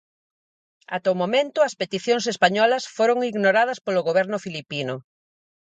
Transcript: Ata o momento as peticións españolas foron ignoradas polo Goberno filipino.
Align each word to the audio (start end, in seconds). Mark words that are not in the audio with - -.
Ata 0.95 1.13
o 1.13 1.19
momento 1.21 1.57
as 1.67 1.77
peticións 1.81 2.25
españolas 2.33 2.83
foron 2.95 3.19
ignoradas 3.31 3.79
polo 3.85 4.05
Goberno 4.07 4.37
filipino. 4.45 4.95